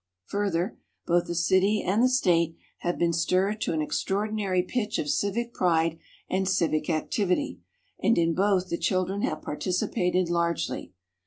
Further, 0.29 0.79
both 1.05 1.27
the 1.27 1.35
city 1.35 1.83
and 1.83 2.01
the 2.01 2.09
State 2.09 2.55
have 2.79 2.97
been 2.97 3.13
stirred 3.13 3.61
to 3.61 3.71
an 3.73 3.83
extraordinary 3.83 4.63
pitch 4.63 4.97
of 4.97 5.07
civic 5.11 5.53
pride 5.53 5.99
and 6.27 6.49
civic 6.49 6.89
activity 6.89 7.59
and 8.01 8.17
in 8.17 8.33
both 8.33 8.69
the 8.69 8.79
children 8.79 9.21
have 9.21 9.43
participated 9.43 10.27
largely. 10.27 10.91